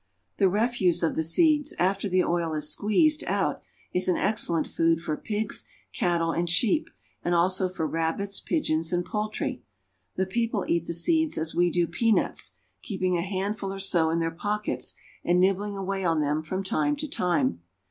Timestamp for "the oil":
2.09-2.55